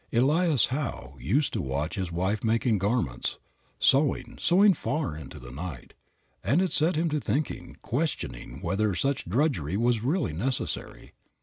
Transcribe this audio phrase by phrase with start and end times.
[0.11, 3.37] Elias Howe used to watch his wife making garments,
[3.77, 5.93] sewing, sewing far into the night,
[6.43, 11.13] and it set him thinking, questioning whether such drudgery was really necessary.